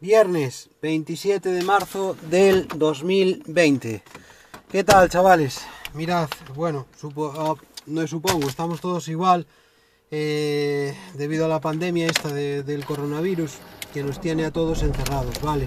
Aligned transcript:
Viernes 0.00 0.68
27 0.82 1.48
de 1.50 1.62
marzo 1.62 2.16
del 2.30 2.68
2020. 2.68 4.02
¿Qué 4.70 4.84
tal, 4.84 5.08
chavales? 5.08 5.60
Mirad, 5.94 6.28
bueno, 6.54 6.86
supo- 7.00 7.32
ah, 7.34 7.54
no 7.86 8.06
supongo, 8.06 8.46
estamos 8.48 8.80
todos 8.82 9.08
igual 9.08 9.46
eh, 10.10 10.94
debido 11.14 11.46
a 11.46 11.48
la 11.48 11.60
pandemia 11.60 12.06
esta 12.06 12.28
de- 12.28 12.62
del 12.62 12.84
coronavirus 12.84 13.52
que 13.94 14.02
nos 14.02 14.20
tiene 14.20 14.44
a 14.44 14.50
todos 14.52 14.82
encerrados, 14.82 15.40
¿vale? 15.40 15.66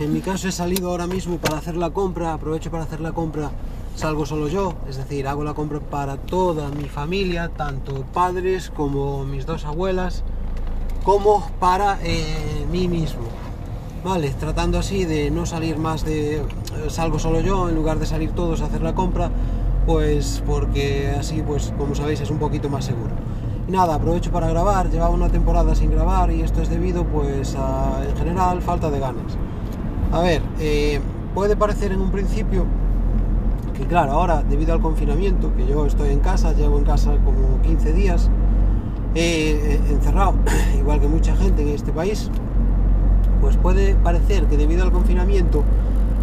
En 0.00 0.12
mi 0.14 0.20
caso 0.22 0.48
he 0.48 0.52
salido 0.52 0.90
ahora 0.90 1.06
mismo 1.06 1.36
para 1.38 1.58
hacer 1.58 1.76
la 1.76 1.90
compra, 1.90 2.32
aprovecho 2.32 2.70
para 2.70 2.84
hacer 2.84 3.00
la 3.00 3.12
compra, 3.12 3.50
salgo 3.94 4.24
solo 4.24 4.48
yo, 4.48 4.74
es 4.88 4.96
decir, 4.96 5.28
hago 5.28 5.44
la 5.44 5.52
compra 5.54 5.80
para 5.80 6.16
toda 6.16 6.70
mi 6.70 6.88
familia, 6.88 7.50
tanto 7.54 8.02
padres 8.14 8.70
como 8.70 9.24
mis 9.26 9.44
dos 9.44 9.64
abuelas, 9.66 10.24
como 11.04 11.50
para 11.60 11.98
eh, 12.02 12.64
mí 12.70 12.88
mismo. 12.88 13.28
Vale, 14.04 14.30
tratando 14.30 14.78
así 14.78 15.04
de 15.04 15.30
no 15.30 15.44
salir 15.44 15.76
más 15.76 16.04
de... 16.04 16.36
eh, 16.36 16.42
Salgo 16.88 17.18
solo 17.18 17.40
yo 17.40 17.68
en 17.68 17.74
lugar 17.74 17.98
de 17.98 18.06
salir 18.06 18.30
todos 18.30 18.62
a 18.62 18.66
hacer 18.66 18.80
la 18.80 18.94
compra, 18.94 19.30
pues 19.86 20.42
porque 20.46 21.10
así, 21.18 21.42
pues 21.42 21.72
como 21.76 21.94
sabéis, 21.94 22.20
es 22.20 22.30
un 22.30 22.38
poquito 22.38 22.68
más 22.68 22.84
seguro. 22.84 23.10
Y 23.66 23.72
nada, 23.72 23.96
aprovecho 23.96 24.30
para 24.30 24.48
grabar, 24.48 24.88
llevaba 24.90 25.12
una 25.12 25.28
temporada 25.28 25.74
sin 25.74 25.90
grabar 25.90 26.30
y 26.30 26.42
esto 26.42 26.62
es 26.62 26.70
debido 26.70 27.04
pues 27.04 27.56
a, 27.56 28.02
en 28.08 28.16
general, 28.16 28.62
falta 28.62 28.88
de 28.90 29.00
ganas. 29.00 29.36
A 30.12 30.20
ver, 30.20 30.42
eh, 30.60 31.00
puede 31.34 31.56
parecer 31.56 31.92
en 31.92 32.00
un 32.00 32.10
principio 32.10 32.64
que 33.76 33.84
claro, 33.84 34.12
ahora 34.12 34.42
debido 34.42 34.72
al 34.72 34.80
confinamiento, 34.80 35.54
que 35.54 35.66
yo 35.66 35.86
estoy 35.86 36.10
en 36.10 36.20
casa, 36.20 36.52
llevo 36.52 36.78
en 36.78 36.84
casa 36.84 37.16
como 37.24 37.60
15 37.62 37.92
días, 37.92 38.30
eh, 39.14 39.80
encerrado, 39.90 40.34
igual 40.78 41.00
que 41.00 41.08
mucha 41.08 41.36
gente 41.36 41.62
en 41.62 41.68
este 41.68 41.92
país, 41.92 42.30
pues 43.40 43.56
puede 43.56 43.94
parecer 43.94 44.46
que 44.46 44.56
debido 44.56 44.82
al 44.82 44.92
confinamiento 44.92 45.64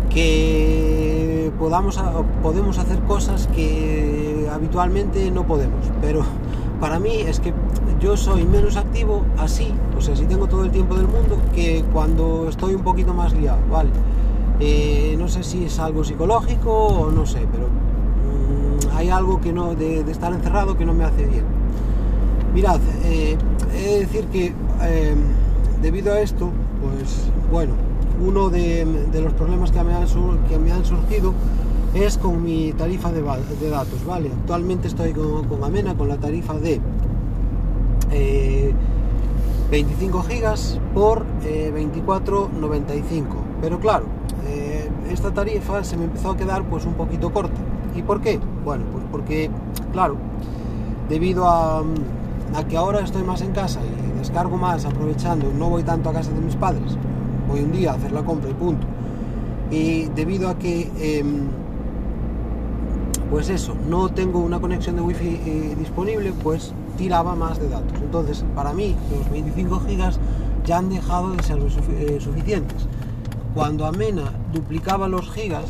que 0.10 1.52
podamos 1.60 2.00
podemos 2.42 2.78
hacer 2.78 3.00
cosas 3.00 3.48
que 3.56 4.48
habitualmente 4.52 5.32
no 5.32 5.46
podemos. 5.46 5.92
Pero 6.02 6.24
para 6.80 7.00
mí 7.00 7.22
es 7.28 7.40
que 7.40 7.54
yo 8.00 8.18
soy 8.18 8.44
menos 8.44 8.76
activo 8.78 9.24
así 9.38 9.74
o 9.98 10.02
sea 10.02 10.16
si 10.16 10.26
tengo 10.26 10.48
todo 10.48 10.66
el 10.66 10.72
tiempo 10.72 10.96
del 10.96 11.08
mundo 11.08 11.38
que 11.54 11.84
cuando 11.94 12.48
estoy 12.50 12.76
un 12.76 12.84
poquito 12.84 13.14
más 13.14 13.34
liado 13.34 13.60
vale 13.72 13.90
Eh, 14.60 15.16
no 15.18 15.28
sé 15.28 15.44
si 15.44 15.66
es 15.66 15.80
algo 15.80 16.04
psicológico 16.06 16.72
o 16.72 17.12
no 17.12 17.26
sé 17.26 17.46
pero 17.52 17.68
mm, 17.68 18.98
hay 18.98 19.10
algo 19.10 19.42
que 19.42 19.52
no 19.52 19.76
de, 19.76 20.04
de 20.04 20.12
estar 20.12 20.32
encerrado 20.34 20.78
que 20.78 20.86
no 20.86 20.94
me 20.94 21.04
hace 21.04 21.26
bien. 21.26 21.44
Mirad, 22.54 22.80
eh, 23.04 23.38
he 23.74 23.82
de 23.94 24.00
decir 24.00 24.26
que 24.28 24.54
eh, 24.82 25.16
debido 25.82 26.14
a 26.14 26.22
esto, 26.22 26.52
pues 26.86 27.32
bueno, 27.52 27.74
uno 28.26 28.50
de, 28.50 28.86
los 29.14 29.34
problemas 29.34 29.72
que 29.72 29.84
me, 29.84 29.94
han, 29.94 30.08
que 30.50 30.58
me 30.60 30.72
han 30.72 30.86
surgido 30.86 31.34
es 31.94 32.18
con 32.18 32.44
mi 32.44 32.74
tarifa 32.74 33.12
de, 33.12 33.22
datos, 33.70 34.06
¿vale? 34.06 34.30
Actualmente 34.42 34.88
estoy 34.88 35.14
con, 35.14 35.48
con 35.48 35.64
Amena 35.64 35.96
con 35.96 36.10
la 36.10 36.18
tarifa 36.18 36.54
de 36.56 36.82
eh, 38.12 38.74
25 39.72 40.24
gigas 40.24 40.80
por 40.94 41.26
eh, 41.44 41.72
24,95. 41.74 43.26
Pero 43.62 43.80
claro, 43.80 44.06
eh, 44.48 44.90
esta 45.10 45.34
tarifa 45.34 45.84
se 45.84 45.98
me 45.98 46.06
empezó 46.06 46.32
a 46.32 46.38
quedar 46.38 46.64
pues 46.64 46.86
un 46.86 46.94
poquito 46.94 47.32
corta. 47.32 47.60
¿Y 47.96 48.02
por 48.02 48.22
qué? 48.22 48.40
Bueno, 48.64 48.84
pues 48.92 49.04
porque, 49.12 49.50
claro, 49.94 50.18
debido 51.10 51.48
a, 51.48 51.84
a 52.54 52.64
que 52.68 52.78
ahora 52.78 53.02
estoy 53.02 53.24
más 53.24 53.42
en 53.42 53.52
casa 53.52 53.80
y 53.84 54.20
descargo 54.20 54.58
más 54.58 54.86
aprovechando, 54.86 55.52
no 55.58 55.70
voy 55.70 55.84
tanto 55.84 56.10
a 56.10 56.14
casa 56.14 56.32
de 56.32 56.42
mis 56.42 56.56
padres, 56.56 56.98
voy 57.48 57.62
un 57.62 57.72
día 57.72 57.92
a 57.92 57.96
hacer 57.96 58.12
la 58.12 58.24
compra 58.24 58.50
y 58.50 58.54
punto. 58.54 58.86
Y 59.72 60.06
debido 60.16 60.50
a 60.50 60.58
que, 60.58 60.92
em, 61.00 61.48
pues 63.30 63.50
eso, 63.50 63.76
no 63.90 64.10
tengo 64.10 64.40
una 64.40 64.60
conexión 64.60 64.96
de 64.96 65.02
wifi 65.02 65.42
eh, 65.46 65.76
disponible, 65.78 66.32
pues 66.44 66.74
tiraba 66.98 67.36
más 67.36 67.60
de 67.60 67.70
datos. 67.70 67.98
Entonces, 68.02 68.46
para 68.56 68.74
mí, 68.74 68.96
los 69.12 69.30
25 69.32 69.80
gigas 69.82 70.20
ya 70.66 70.78
han 70.78 70.90
dejado 70.90 71.32
de 71.32 71.44
ser 71.44 71.58
eh, 71.58 72.20
suficientes. 72.20 72.88
Cuando 73.54 73.86
Amena 73.86 74.32
duplicaba 74.54 75.08
los 75.08 75.32
gigas, 75.32 75.66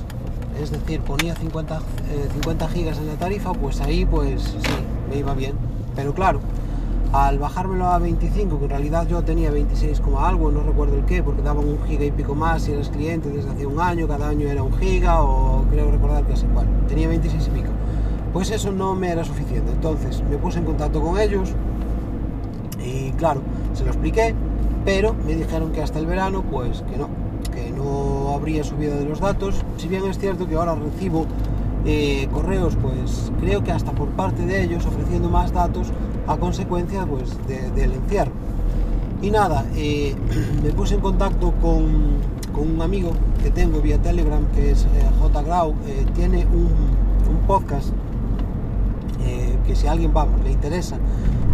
es 0.61 0.71
decir, 0.71 1.01
ponía 1.01 1.35
50, 1.35 1.77
eh, 1.77 2.29
50 2.33 2.67
gigas 2.69 2.97
en 2.97 3.07
la 3.07 3.15
tarifa, 3.15 3.53
pues 3.53 3.81
ahí 3.81 4.05
pues 4.05 4.41
sí, 4.41 4.57
me 5.09 5.17
iba 5.17 5.33
bien. 5.33 5.53
Pero 5.95 6.13
claro, 6.13 6.39
al 7.13 7.39
bajármelo 7.39 7.87
a 7.87 7.99
25, 7.99 8.57
que 8.59 8.65
en 8.65 8.69
realidad 8.69 9.07
yo 9.07 9.23
tenía 9.23 9.51
26, 9.51 9.99
como 10.01 10.19
algo, 10.19 10.51
no 10.51 10.63
recuerdo 10.63 10.95
el 10.95 11.05
qué, 11.05 11.23
porque 11.23 11.41
daban 11.41 11.67
un 11.67 11.79
giga 11.87 12.05
y 12.05 12.11
pico 12.11 12.35
más 12.35 12.63
si 12.63 12.73
eres 12.73 12.89
cliente 12.89 13.29
desde 13.29 13.49
hace 13.49 13.65
un 13.65 13.79
año, 13.79 14.07
cada 14.07 14.29
año 14.29 14.47
era 14.47 14.63
un 14.63 14.73
giga, 14.77 15.21
o 15.23 15.63
creo 15.69 15.91
recordar 15.91 16.23
que 16.25 16.33
así, 16.33 16.45
bueno, 16.53 16.69
tenía 16.87 17.07
26 17.07 17.47
y 17.47 17.49
pico. 17.51 17.69
Pues 18.33 18.51
eso 18.51 18.71
no 18.71 18.95
me 18.95 19.11
era 19.11 19.23
suficiente. 19.23 19.71
Entonces 19.71 20.21
me 20.29 20.37
puse 20.37 20.59
en 20.59 20.65
contacto 20.65 21.01
con 21.01 21.17
ellos 21.17 21.53
y 22.83 23.11
claro, 23.11 23.41
se 23.73 23.85
lo 23.85 23.91
expliqué, 23.91 24.35
pero 24.83 25.15
me 25.25 25.35
dijeron 25.35 25.71
que 25.71 25.81
hasta 25.81 25.99
el 25.99 26.05
verano, 26.05 26.43
pues 26.51 26.83
que 26.91 26.97
no, 26.97 27.07
que 27.53 27.71
no 27.71 28.33
habría 28.35 28.63
subida 28.63 28.95
de 28.95 29.05
los 29.05 29.21
datos. 29.21 29.63
Si 29.77 29.87
bien 29.87 30.03
es 30.05 30.19
cierto 30.19 30.47
que 30.47 30.55
ahora 30.55 30.75
recibo 30.75 31.25
eh, 31.85 32.27
correos, 32.33 32.77
pues 32.81 33.31
creo 33.39 33.63
que 33.63 33.71
hasta 33.71 33.91
por 33.93 34.09
parte 34.09 34.45
de 34.45 34.63
ellos 34.63 34.85
ofreciendo 34.85 35.29
más 35.29 35.53
datos 35.53 35.93
a 36.27 36.37
consecuencia 36.37 37.05
pues, 37.05 37.35
de- 37.47 37.69
del 37.71 37.91
encierro. 37.93 38.31
Y 39.21 39.31
nada, 39.31 39.65
eh, 39.75 40.15
me 40.63 40.71
puse 40.71 40.95
en 40.95 41.01
contacto 41.01 41.53
con, 41.61 41.85
con 42.53 42.69
un 42.75 42.81
amigo 42.81 43.11
que 43.43 43.49
tengo 43.51 43.81
vía 43.81 43.97
Telegram, 43.97 44.43
que 44.53 44.71
es 44.71 44.83
eh, 44.85 44.87
J. 45.19 45.41
Grau, 45.43 45.73
eh, 45.87 46.05
tiene 46.15 46.45
un, 46.45 46.67
un 47.29 47.37
podcast 47.47 47.89
que 49.65 49.75
si 49.75 49.87
a 49.87 49.91
alguien 49.91 50.13
vamos, 50.13 50.41
le 50.43 50.51
interesa, 50.51 50.97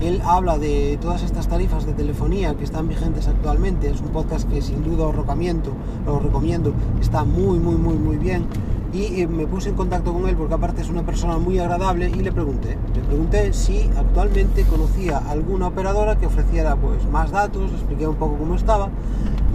él 0.01 0.21
habla 0.25 0.57
de 0.57 0.97
todas 1.01 1.23
estas 1.23 1.47
tarifas 1.47 1.85
de 1.85 1.93
telefonía 1.93 2.55
que 2.55 2.63
están 2.63 2.87
vigentes 2.87 3.27
actualmente. 3.27 3.89
Es 3.89 4.01
un 4.01 4.09
podcast 4.09 4.49
que 4.49 4.61
sin 4.61 4.83
duda 4.83 5.05
os 5.07 5.15
recomiendo, 5.15 5.73
recomiendo, 6.21 6.73
está 6.99 7.23
muy, 7.23 7.59
muy, 7.59 7.75
muy, 7.75 7.95
muy 7.95 8.17
bien. 8.17 8.45
Y 8.93 9.21
eh, 9.21 9.27
me 9.27 9.47
puse 9.47 9.69
en 9.69 9.75
contacto 9.75 10.11
con 10.11 10.27
él 10.27 10.35
porque 10.35 10.53
aparte 10.53 10.81
es 10.81 10.89
una 10.89 11.05
persona 11.05 11.37
muy 11.37 11.59
agradable 11.59 12.09
y 12.09 12.21
le 12.21 12.31
pregunté, 12.33 12.77
le 12.93 13.01
pregunté 13.01 13.53
si 13.53 13.89
actualmente 13.97 14.63
conocía 14.63 15.17
alguna 15.17 15.67
operadora 15.67 16.17
que 16.17 16.25
ofreciera 16.25 16.75
pues 16.75 17.07
más 17.09 17.31
datos, 17.31 17.71
le 17.71 17.77
expliqué 17.77 18.05
un 18.05 18.15
poco 18.15 18.35
cómo 18.37 18.55
estaba 18.55 18.89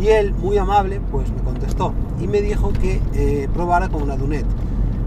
y 0.01 0.07
él 0.07 0.33
muy 0.33 0.57
amable 0.57 1.01
pues 1.11 1.31
me 1.33 1.43
contestó 1.43 1.93
y 2.19 2.29
me 2.29 2.41
dijo 2.41 2.73
que 2.73 3.03
eh, 3.13 3.49
probara 3.53 3.91
con 3.91 4.07
Nadunet. 4.07 4.47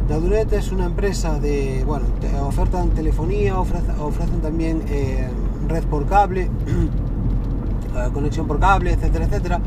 Nadunet 0.10 0.52
es 0.54 0.72
una 0.72 0.86
empresa 0.86 1.40
de, 1.40 1.84
bueno, 1.86 2.06
te 2.20 2.36
ofertan 2.40 2.90
telefonía, 2.90 3.56
ofrece- 3.56 3.96
ofrecen 4.00 4.42
también 4.42 4.82
eh, 4.90 5.28
red 5.68 5.84
por 5.84 6.08
cable, 6.08 6.44
eh, 7.96 8.10
conexión 8.12 8.48
por 8.48 8.60
cable, 8.60 8.94
etcétera, 8.94 9.26
etcétera. 9.26 9.60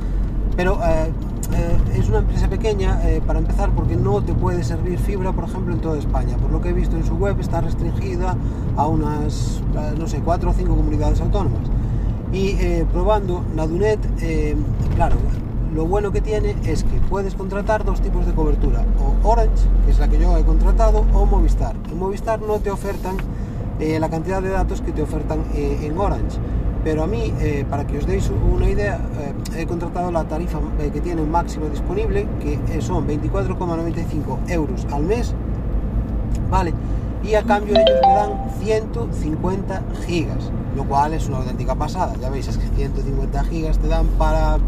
Pero 0.57 0.81
eh, 0.85 1.13
es 1.95 2.09
una 2.09 2.19
empresa 2.19 2.49
pequeña 2.49 2.99
para 3.27 3.39
empezar 3.39 3.71
porque 3.71 3.95
no 3.97 4.23
te 4.23 4.33
puede 4.35 4.65
servir 4.65 4.99
fibra, 4.99 5.33
por 5.33 5.45
ejemplo, 5.45 5.75
en 5.75 5.81
toda 5.81 5.99
España. 5.99 6.37
Por 6.39 6.51
lo 6.51 6.61
que 6.61 6.71
he 6.71 6.73
visto 6.73 6.97
en 6.97 7.05
su 7.05 7.15
web 7.17 7.39
está 7.41 7.61
restringida 7.61 8.37
a 8.77 8.87
unas, 8.87 9.61
no 9.99 10.07
sé, 10.07 10.21
cuatro 10.21 10.51
o 10.51 10.55
cinco 10.55 10.75
comunidades 10.75 11.21
autónomas. 11.21 11.61
Y 12.33 12.55
probando 12.93 13.45
Nadunet, 13.55 13.99
claro, 14.95 15.17
lo 15.75 15.87
bueno 15.87 16.13
que 16.13 16.21
tiene 16.21 16.55
es 16.65 16.85
que 16.85 17.01
puedes 17.09 17.35
contratar 17.35 17.85
dos 17.85 18.01
tipos 18.01 18.27
de 18.27 18.33
cobertura, 18.33 18.85
o 19.01 19.29
Orange, 19.29 19.65
que 19.85 19.93
es 19.93 19.99
la 19.99 20.09
que 20.09 20.19
yo 20.19 20.37
he 20.37 20.45
contratado, 20.45 21.05
o 21.15 21.25
Movistar. 21.25 21.75
En 21.91 21.99
Movistar 21.99 22.41
no 22.43 22.59
te 22.59 22.71
ofertan 22.71 23.17
eh, 23.81 23.99
la 23.99 24.09
cantidad 24.11 24.43
de 24.43 24.51
datos 24.51 24.83
que 24.83 24.93
te 24.93 25.03
ofertan 25.03 25.41
eh, 25.55 25.79
en 25.83 25.97
Orange. 25.99 26.39
Pero 26.85 27.05
a 27.05 27.07
mí, 27.07 27.33
eh, 27.41 27.65
para 27.71 27.87
que 27.87 27.97
os 27.97 28.07
deis 28.07 28.29
una 28.53 28.69
idea, 28.69 28.99
he 29.57 29.67
contratado 29.67 30.11
la 30.11 30.25
tarifa 30.25 30.59
que 30.93 31.01
tiene 31.01 31.23
máximo 31.23 31.67
disponible, 31.69 32.27
que 32.41 32.83
son 32.83 33.07
24,95 33.07 34.51
euros 34.51 34.85
al 34.93 35.05
mes, 35.05 35.33
¿vale? 36.51 36.75
Y 37.23 37.37
a 37.37 37.43
cambio 37.45 37.75
ellos 37.75 38.01
me 38.05 38.15
dan 38.15 38.51
150 38.61 39.83
gigas, 40.05 40.51
lo 40.77 40.85
cual 40.85 41.15
es 41.15 41.27
una 41.29 41.39
auténtica 41.39 41.75
pasada. 41.75 42.15
Ya 42.21 42.31
veis, 42.31 42.49
es 42.49 42.59
que 42.59 42.67
150 42.69 43.45
gigas 43.45 43.79
te 43.79 43.89
dan 43.89 44.07
para 44.19 44.59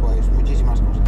pues 0.00 0.30
muchísimas 0.36 0.80
cosas. 0.80 1.02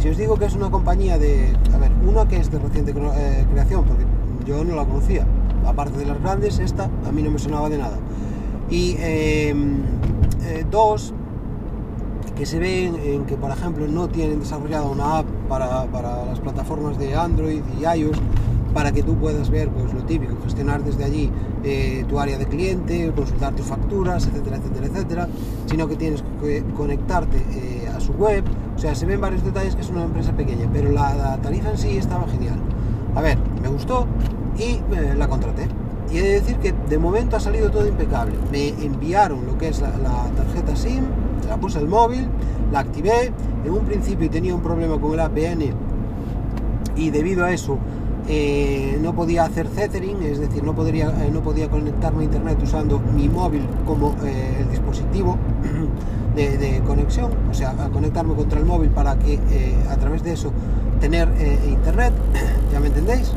Si 0.00 0.08
os 0.08 0.16
digo 0.16 0.36
que 0.36 0.44
es 0.46 0.54
una 0.54 0.70
compañía 0.70 1.18
de, 1.18 1.52
a 1.72 1.78
ver, 1.78 1.90
una 2.06 2.28
que 2.28 2.36
es 2.36 2.50
de 2.50 2.58
reciente 2.58 2.92
eh, 2.92 3.46
creación, 3.50 3.84
porque 3.84 4.04
yo 4.46 4.64
no 4.64 4.76
la 4.76 4.84
conocía, 4.84 5.26
aparte 5.66 5.98
de 5.98 6.06
las 6.06 6.20
grandes, 6.20 6.58
esta 6.58 6.90
a 7.06 7.12
mí 7.12 7.22
no 7.22 7.30
me 7.30 7.38
sonaba 7.38 7.68
de 7.68 7.78
nada. 7.78 7.96
Y 8.70 8.96
eh, 8.98 9.54
eh, 10.42 10.66
dos, 10.70 11.14
que 12.36 12.46
se 12.46 12.58
ven 12.58 12.96
en 12.96 13.24
que, 13.24 13.36
por 13.36 13.50
ejemplo, 13.50 13.86
no 13.86 14.08
tienen 14.08 14.40
desarrollada 14.40 14.84
una 14.84 15.18
app 15.18 15.26
para, 15.48 15.84
para 15.84 16.24
las 16.24 16.40
plataformas 16.40 16.98
de 16.98 17.14
Android 17.14 17.62
y 17.78 17.84
iOS 17.84 18.20
para 18.74 18.90
que 18.92 19.02
tú 19.02 19.14
puedas 19.14 19.48
ver 19.48 19.70
pues, 19.70 19.94
lo 19.94 20.02
típico, 20.02 20.34
gestionar 20.42 20.82
desde 20.82 21.04
allí 21.04 21.30
eh, 21.62 22.04
tu 22.08 22.18
área 22.18 22.36
de 22.36 22.46
cliente, 22.46 23.10
consultar 23.14 23.54
tus 23.54 23.66
facturas, 23.66 24.26
etcétera, 24.26 24.56
etcétera, 24.56 24.86
etcétera, 24.86 25.28
sino 25.66 25.88
que 25.88 25.96
tienes 25.96 26.24
que 26.42 26.64
conectarte 26.76 27.38
eh, 27.38 27.88
a 27.88 28.00
su 28.00 28.12
web, 28.12 28.44
o 28.76 28.78
sea, 28.78 28.94
se 28.94 29.06
ven 29.06 29.20
varios 29.20 29.44
detalles 29.44 29.76
que 29.76 29.82
es 29.82 29.88
una 29.88 30.04
empresa 30.04 30.32
pequeña, 30.32 30.68
pero 30.72 30.90
la, 30.90 31.38
tarifa 31.40 31.70
en 31.70 31.78
sí 31.78 31.96
estaba 31.96 32.26
genial. 32.26 32.56
A 33.14 33.22
ver, 33.22 33.38
me 33.62 33.68
gustó 33.68 34.06
y 34.58 34.80
eh, 34.94 35.14
la 35.16 35.28
contraté. 35.28 35.68
Y 36.12 36.18
he 36.18 36.22
de 36.22 36.40
decir 36.40 36.56
que 36.56 36.72
de 36.72 36.98
momento 36.98 37.36
ha 37.36 37.40
salido 37.40 37.70
todo 37.70 37.86
impecable. 37.86 38.34
Me 38.50 38.68
enviaron 38.68 39.46
lo 39.46 39.56
que 39.56 39.68
es 39.68 39.80
la, 39.80 39.90
tarjeta 40.36 40.76
SIM, 40.76 41.04
la 41.48 41.56
puse 41.56 41.78
al 41.78 41.88
móvil, 41.88 42.26
la 42.72 42.80
activé. 42.80 43.32
En 43.64 43.72
un 43.72 43.84
principio 43.84 44.28
tenía 44.28 44.54
un 44.54 44.60
problema 44.60 45.00
con 45.00 45.14
el 45.14 45.20
APN 45.20 45.72
y 46.96 47.10
debido 47.10 47.44
a 47.44 47.52
eso 47.52 47.78
eh, 48.26 48.98
no 49.02 49.14
podía 49.14 49.44
hacer 49.44 49.68
tethering, 49.68 50.22
es 50.22 50.38
decir, 50.38 50.64
no, 50.64 50.74
podría, 50.74 51.08
eh, 51.08 51.30
no 51.30 51.40
podía 51.40 51.68
conectarme 51.68 52.22
a 52.22 52.24
internet 52.24 52.58
usando 52.62 52.98
mi 52.98 53.28
móvil 53.28 53.66
como 53.86 54.14
eh, 54.24 54.60
el 54.60 54.70
dispositivo 54.70 55.36
de, 56.34 56.82
conexión, 56.86 57.30
o 57.50 57.54
sea, 57.54 57.74
conectarme 57.92 58.34
contra 58.34 58.58
el 58.58 58.64
móvil 58.64 58.90
para 58.90 59.18
que 59.18 59.38
a 59.90 59.96
través 59.96 60.22
de 60.22 60.32
eso 60.32 60.52
tener 61.00 61.28
internet, 61.68 62.14
ya 62.72 62.80
me 62.80 62.86
entendéis. 62.86 63.32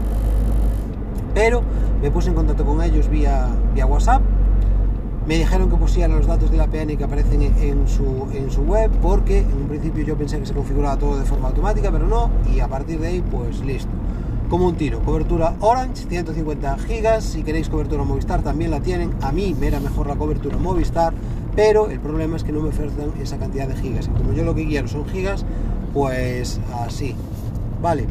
Pero 1.34 1.62
me 2.02 2.10
puse 2.10 2.30
en 2.30 2.36
contacto 2.36 2.66
con 2.66 2.82
ellos 2.82 3.10
vía, 3.10 3.48
vía 3.76 3.86
WhatsApp. 3.86 4.22
Me 5.28 5.38
dijeron 5.38 5.70
que 5.70 5.76
pusiera 5.76 6.08
los 6.16 6.26
datos 6.26 6.50
de 6.50 6.58
la 6.58 6.68
PN 6.68 6.96
que 6.98 7.04
aparecen 7.04 7.42
en 7.42 7.88
su, 7.88 8.28
en 8.34 8.50
su 8.50 8.62
web 8.62 8.90
porque 9.02 9.40
en 9.40 9.54
un 9.54 9.68
principio 9.68 10.06
yo 10.06 10.16
pensé 10.16 10.40
que 10.40 10.46
se 10.46 10.54
configuraba 10.54 10.98
todo 10.98 11.20
de 11.20 11.26
forma 11.26 11.50
automática, 11.50 11.92
pero 11.92 12.08
no, 12.08 12.32
y 12.56 12.62
a 12.62 12.68
partir 12.70 13.00
de 13.00 13.08
ahí 13.08 13.22
pues 13.30 13.60
listo. 13.60 13.92
Como 14.50 14.66
un 14.68 14.78
tiro, 14.78 15.02
cobertura 15.02 15.56
Orange, 15.60 16.06
150 16.08 16.78
gigas, 16.78 17.26
si 17.26 17.44
queréis 17.44 17.68
cobertura 17.68 18.06
Movistar 18.06 18.44
también 18.44 18.72
la 18.72 18.80
tienen, 18.80 19.14
a 19.22 19.34
mí 19.34 19.54
me 19.60 19.68
era 19.68 19.82
mejor 19.82 20.08
la 20.08 20.16
cobertura 20.16 20.58
Movistar, 20.58 21.14
pero 21.54 21.90
el 21.90 22.00
problema 22.00 22.38
es 22.38 22.46
que 22.46 22.54
no 22.54 22.62
me 22.62 22.70
ofertan 22.70 23.12
esa 23.22 23.38
cantidad 23.38 23.68
de 23.68 23.76
gigas, 23.76 24.08
y 24.08 24.10
como 24.12 24.32
yo 24.32 24.46
lo 24.46 24.56
que 24.56 24.66
quiero 24.66 24.88
son 24.88 25.06
gigas, 25.06 25.44
pues 25.94 26.62
así, 26.74 27.14
vale. 27.82 28.06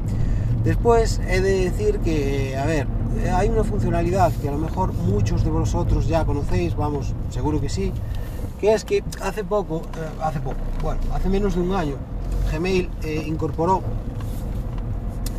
Después 0.63 1.23
he 1.27 1.41
de 1.41 1.71
decir 1.71 2.01
que, 2.01 2.55
a 2.59 2.67
ver, 2.67 2.87
hay 3.35 3.49
una 3.49 3.65
funcionalidad 3.65 4.31
que 4.35 4.51
a 4.51 4.53
lo 4.53 4.59
mejor 4.59 4.93
muchos 4.93 5.43
de 5.43 5.49
vosotros 5.51 6.07
ya 6.07 6.27
conocéis, 6.27 6.77
vamos, 6.77 7.15
seguro 7.31 7.63
que 7.63 7.71
sí, 7.71 7.93
que 8.61 8.75
es 8.75 8.85
que 8.85 9.03
hace 9.23 9.43
poco, 9.43 9.77
eh, 9.79 10.21
hace 10.23 10.41
poco, 10.41 10.57
bueno, 10.83 11.01
hace 11.15 11.31
menos 11.31 11.55
de 11.55 11.63
un 11.63 11.73
año, 11.73 11.95
Gmail 12.53 12.91
eh, 13.05 13.25
incorporó 13.27 13.81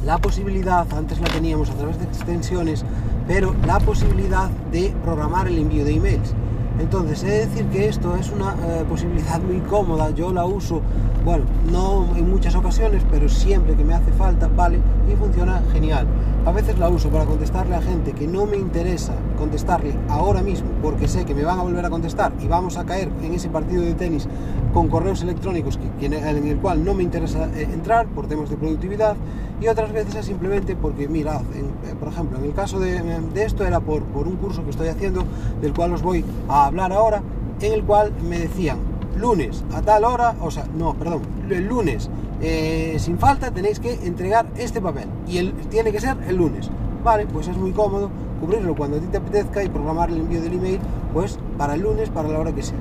la 0.08 0.18
posibilidad, 0.20 0.88
antes 0.94 1.20
la 1.20 1.28
teníamos 1.28 1.70
a 1.70 1.74
través 1.74 2.00
de 2.00 2.06
extensiones, 2.06 2.86
pero 3.28 3.54
la 3.66 3.78
posibilidad 3.82 4.50
de 4.72 4.94
programar 5.04 5.50
el 5.50 5.58
envío 5.58 5.84
de 5.84 5.96
emails. 5.96 6.34
Entonces, 6.80 7.24
he 7.24 7.28
de 7.28 7.46
decir 7.48 7.66
que 7.66 7.90
esto 7.90 8.16
es 8.16 8.32
una 8.32 8.56
posibilidad 8.88 9.42
muy 9.42 9.60
cómoda, 9.60 10.12
yo 10.12 10.32
la 10.32 10.46
uso, 10.46 10.82
bueno, 11.26 11.44
no 11.74 12.16
en 12.16 12.30
muchas 12.30 12.56
ocasiones, 12.56 13.04
pero 13.12 13.28
siempre 13.28 13.76
que 13.76 13.84
me 13.84 13.96
hace 13.96 14.14
falta, 14.14 14.48
vale, 14.48 14.80
y 15.12 15.16
funciona 15.18 15.62
genial. 15.74 16.08
A 16.48 16.52
veces 16.54 16.80
la 16.80 16.88
uso 16.88 17.10
para 17.10 17.26
contestarle 17.26 17.76
a 17.76 17.82
gente 17.82 18.14
que 18.14 18.26
no 18.26 18.46
me 18.46 18.56
interesa 18.56 19.12
contestarle 19.38 19.94
ahora 20.08 20.42
mismo 20.42 20.70
porque 20.82 21.10
sé 21.10 21.26
que 21.26 21.36
me 21.36 21.44
van 21.44 21.60
a 21.60 21.62
volver 21.62 21.86
a 21.86 21.90
contestar 21.90 22.32
y 22.42 22.48
vamos 22.48 22.78
a 22.78 22.86
caer 22.86 23.10
en 23.22 23.34
ese 23.34 23.50
partido 23.50 23.82
de 23.82 23.96
tenis 23.96 24.30
con 24.74 24.88
correos 24.88 25.22
electrónicos 25.24 25.78
que, 26.00 26.06
en 26.06 26.14
el 26.48 26.58
cual 26.60 26.86
no 26.86 26.94
me 26.94 27.04
interesa 27.04 27.50
eh, 27.54 27.68
entrar 27.74 28.08
por 28.08 28.28
temas 28.28 28.50
de 28.50 28.56
productividad 28.56 29.18
y 29.60 29.68
otras 29.68 29.92
veces 29.92 30.16
es 30.16 30.26
simplemente 30.26 30.78
porque, 30.78 31.10
mirad, 31.10 31.42
eh, 31.54 31.94
por 32.00 32.08
ejemplo, 32.08 32.40
en 32.40 32.46
el 32.46 32.54
caso 32.54 32.80
de, 32.80 33.02
esto 33.36 33.66
era 33.66 33.82
por, 33.82 34.04
por 34.04 34.26
un 34.26 34.38
curso 34.38 34.64
que 34.64 34.70
estoy 34.70 34.88
haciendo 34.88 35.26
del 35.60 35.74
cual 35.74 35.92
os 35.92 36.02
voy 36.02 36.24
a 36.48 36.68
hablar 36.68 36.94
ahora, 36.94 37.22
en 37.60 37.74
el 37.74 37.84
cual 37.84 38.14
me 38.24 38.40
decían 38.40 38.78
lunes 39.18 39.66
a 39.74 39.82
tal 39.82 40.06
hora, 40.06 40.36
o 40.40 40.50
sea, 40.50 40.66
no, 40.78 40.94
perdón, 40.94 41.24
el 41.50 41.68
lunes 41.68 42.10
eh, 42.42 42.98
sin 43.00 43.18
falta 43.18 43.52
tenéis 43.52 43.80
que 43.80 43.94
entregar 44.06 44.46
este 44.58 44.82
papel 44.82 45.08
y 45.28 45.38
el, 45.40 45.54
tiene 45.70 45.92
que 45.92 46.00
ser 46.00 46.18
el 46.28 46.36
lunes. 46.36 46.70
Vale, 47.04 47.26
pues 47.26 47.48
es 47.48 47.58
muy 47.58 47.72
cómodo 47.72 48.10
cubrirlo 48.40 48.76
cuando 48.76 48.98
a 48.98 49.00
ti 49.00 49.08
te 49.08 49.18
apetezca 49.18 49.64
y 49.64 49.70
programar 49.70 50.10
el 50.10 50.18
envío 50.18 50.42
del 50.42 50.54
email 50.54 50.80
pues 51.14 51.40
para 51.58 51.76
el 51.76 51.82
lunes, 51.82 52.10
para 52.10 52.30
la 52.30 52.40
hora 52.40 52.54
que 52.54 52.64
sea. 52.64 52.78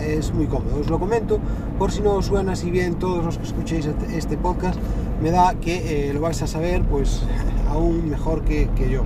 Es 0.00 0.34
muy 0.34 0.46
cómodo, 0.46 0.80
os 0.80 0.90
lo 0.90 0.98
comento 0.98 1.38
por 1.78 1.92
si 1.92 2.02
no 2.02 2.14
os 2.14 2.26
suena 2.26 2.52
así 2.52 2.70
bien 2.70 2.96
todos 2.96 3.24
los 3.24 3.38
que 3.38 3.44
escuchéis 3.44 3.86
este, 3.86 4.18
este 4.18 4.36
podcast, 4.36 4.78
me 5.22 5.30
da 5.30 5.54
que 5.54 6.10
eh, 6.10 6.12
lo 6.12 6.20
vais 6.20 6.40
a 6.42 6.46
saber 6.46 6.82
pues 6.82 7.22
aún 7.70 8.10
mejor 8.10 8.42
que, 8.42 8.68
que 8.76 8.90
yo. 8.90 9.02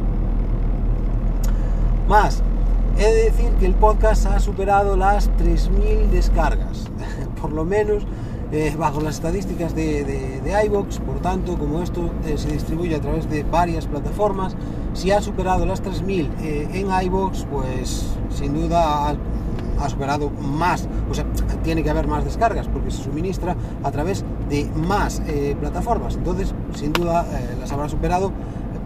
Más, 2.08 2.42
he 2.98 3.04
de 3.04 3.24
decir 3.24 3.50
que 3.60 3.66
el 3.66 3.74
podcast 3.74 4.26
ha 4.26 4.40
superado 4.40 4.96
las 4.96 5.30
3.000 5.32 6.10
descargas, 6.10 6.90
por 7.40 7.52
lo 7.52 7.64
menos 7.64 8.04
eh, 8.52 8.74
bajo 8.76 9.00
las 9.00 9.14
estadísticas 9.14 9.76
de, 9.76 10.04
de, 10.04 10.64
iVox, 10.66 10.98
por 10.98 11.20
tanto, 11.20 11.56
como 11.56 11.82
esto 11.82 12.10
eh, 12.26 12.36
se 12.36 12.50
distribuye 12.50 12.96
a 12.96 13.00
través 13.00 13.30
de 13.30 13.44
varias 13.44 13.86
plataformas, 13.86 14.56
si 14.92 15.12
ha 15.12 15.20
superado 15.20 15.66
las 15.66 15.84
3.000 15.84 16.28
eh, 16.42 16.68
en 16.72 16.88
iVox, 17.06 17.46
pues 17.48 18.16
sin 18.28 18.54
duda 18.54 19.10
ha, 19.78 19.88
superado 19.88 20.30
más, 20.30 20.88
o 21.08 21.14
sea, 21.14 21.24
tiene 21.62 21.84
que 21.84 21.90
haber 21.90 22.08
más 22.08 22.24
descargas 22.24 22.68
porque 22.68 22.90
se 22.90 23.04
suministra 23.04 23.56
a 23.82 23.90
través 23.90 24.24
de 24.50 24.64
más 24.74 25.22
plataformas, 25.58 26.16
entonces 26.16 26.52
sin 26.74 26.92
duda 26.92 27.24
las 27.58 27.72
habrá 27.72 27.88
superado 27.88 28.30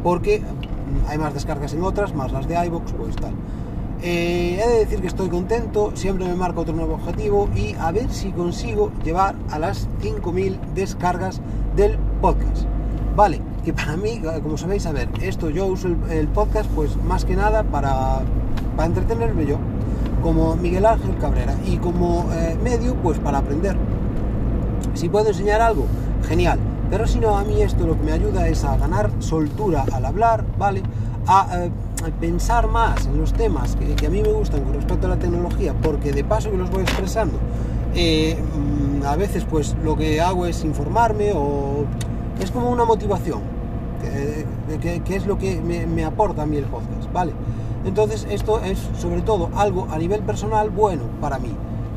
porque 0.05 0.41
hay 1.09 1.19
más 1.19 1.35
descargas 1.35 1.75
en 1.75 1.83
otras, 1.83 2.15
más 2.15 2.31
las 2.31 2.47
de 2.47 2.65
iVox, 2.67 2.93
pues 2.93 3.17
tal. 3.17 3.33
Eh, 4.07 4.61
he 4.63 4.69
de 4.69 4.79
decir 4.81 5.01
que 5.01 5.07
estoy 5.07 5.31
contento, 5.31 5.93
siempre 5.95 6.29
me 6.29 6.35
marco 6.35 6.61
otro 6.61 6.75
nuevo 6.75 6.97
objetivo 6.97 7.49
y 7.57 7.75
a 7.81 7.91
ver 7.91 8.13
si 8.13 8.33
consigo 8.33 8.93
llevar 9.03 9.35
a 9.51 9.59
las 9.59 9.89
5.000 10.03 10.59
descargas 10.75 11.41
del 11.75 11.97
podcast. 12.21 12.67
Vale, 13.17 13.41
que 13.65 13.73
para 13.73 13.97
mí, 13.97 14.21
como 14.43 14.59
sabéis, 14.59 14.85
a 14.85 14.93
ver, 14.93 15.09
esto 15.23 15.49
yo 15.49 15.65
uso 15.65 15.89
el, 16.11 16.29
podcast 16.29 16.69
pues 16.75 17.03
más 17.03 17.25
que 17.25 17.35
nada 17.35 17.63
para, 17.63 18.21
para, 18.77 18.89
entretenerme 18.89 19.47
yo, 19.47 19.57
como 20.23 20.55
Miguel 20.55 20.85
Ángel 20.85 21.17
Cabrera, 21.17 21.55
y 21.65 21.79
como 21.79 22.27
eh, 22.35 22.59
medio 22.63 22.97
pues 22.97 23.19
para 23.19 23.39
aprender. 23.39 23.75
Si 24.93 25.09
puedo 25.09 25.29
enseñar 25.29 25.63
algo, 25.63 25.87
genial, 26.29 26.59
pero 26.91 27.07
si 27.07 27.21
no, 27.21 27.39
a 27.39 27.45
mí 27.45 27.63
esto 27.63 27.87
lo 27.87 27.97
que 27.97 28.05
me 28.05 28.13
ayuda 28.13 28.49
es 28.49 28.65
a 28.65 28.77
ganar 28.77 29.11
soltura 29.21 29.87
al 29.91 30.05
hablar, 30.05 30.45
¿vale? 30.59 30.83
A... 31.27 31.65
Eh, 31.65 31.71
pensar 32.21 32.69
más 32.69 33.07
en 33.07 33.19
los 33.19 33.33
temas 33.33 33.77
que, 33.77 34.07
a 34.07 34.11
mí 34.11 34.23
me 34.23 34.33
gustan 34.33 34.63
con 34.63 34.75
respecto 34.75 35.07
a 35.07 35.11
la 35.11 35.19
tecnología, 35.19 35.75
porque 35.83 36.13
de 36.13 36.25
paso 36.25 36.51
que 36.51 36.57
los 36.57 36.71
voy 36.71 36.83
expresando, 36.83 37.39
eh, 37.95 38.37
mm, 38.37 39.05
a 39.05 39.17
veces 39.17 39.45
pues 39.49 39.75
lo 39.83 39.97
que 39.97 40.21
hago 40.21 40.47
es 40.47 40.65
informarme 40.65 41.33
o 41.35 41.85
es 42.41 42.51
como 42.51 42.71
una 42.71 42.85
motivación, 42.85 43.41
que, 44.83 45.17
es 45.17 45.27
lo 45.27 45.39
que 45.39 45.61
me, 45.61 46.05
aporta 46.05 46.43
a 46.43 46.47
mí 46.47 46.57
el 46.57 46.65
podcast, 46.65 47.11
¿vale? 47.13 47.33
Entonces 47.87 48.27
esto 48.31 48.61
es 48.61 48.79
sobre 48.99 49.23
todo 49.23 49.51
algo 49.57 49.87
a 49.91 49.99
nivel 49.99 50.21
personal 50.23 50.71
bueno 50.71 51.05
para 51.21 51.39
mí, 51.39 51.55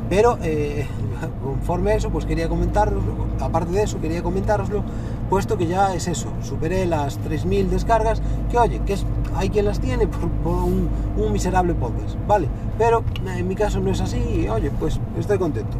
pero 0.08 0.38
eh, 0.42 0.86
conforme 1.42 1.92
a 1.92 1.94
eso 1.96 2.10
pues 2.10 2.24
quería 2.24 2.48
comentarlo, 2.48 3.00
aparte 3.40 3.72
de 3.72 3.82
eso 3.82 4.00
quería 4.00 4.22
comentaroslo, 4.22 4.82
puesto 5.28 5.56
que 5.56 5.66
ya 5.66 5.94
es 5.94 6.08
eso, 6.08 6.28
superé 6.42 6.86
las 6.86 7.20
3.000 7.20 7.68
descargas, 7.68 8.22
que 8.50 8.58
oye, 8.58 8.80
que 8.86 8.94
es 8.94 9.04
hay 9.36 9.50
quien 9.50 9.66
las 9.66 9.80
tiene 9.80 10.06
por, 10.42 10.52
un, 10.52 10.88
miserable 11.32 11.74
podcast, 11.74 12.16
¿vale? 12.26 12.48
Pero 12.78 13.04
en 13.26 13.46
mi 13.46 13.54
caso 13.54 13.80
no 13.80 13.90
es 13.90 14.00
así 14.00 14.48
oye, 14.48 14.70
pues 14.70 14.98
estoy 15.18 15.38
contento. 15.38 15.76